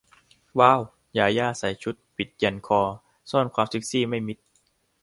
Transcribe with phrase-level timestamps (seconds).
[0.59, 0.81] ว้าว
[1.17, 2.81] ญาญ่า ใส่ชุดปิดยันคอ
[3.31, 4.37] ซ่อนความเซ็กซี่ไม่มิด